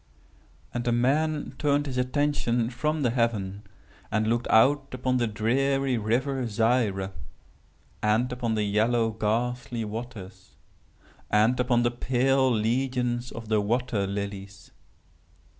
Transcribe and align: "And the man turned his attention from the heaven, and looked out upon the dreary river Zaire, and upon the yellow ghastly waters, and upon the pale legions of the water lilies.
"And 0.73 0.83
the 0.83 0.91
man 0.91 1.53
turned 1.59 1.85
his 1.85 1.99
attention 1.99 2.71
from 2.71 3.03
the 3.03 3.11
heaven, 3.11 3.61
and 4.09 4.25
looked 4.25 4.47
out 4.47 4.91
upon 4.95 5.17
the 5.17 5.27
dreary 5.27 5.95
river 5.95 6.47
Zaire, 6.47 7.11
and 8.01 8.31
upon 8.31 8.55
the 8.55 8.63
yellow 8.63 9.11
ghastly 9.11 9.85
waters, 9.85 10.55
and 11.29 11.59
upon 11.59 11.83
the 11.83 11.91
pale 11.91 12.51
legions 12.51 13.31
of 13.31 13.47
the 13.47 13.61
water 13.61 14.07
lilies. 14.07 14.71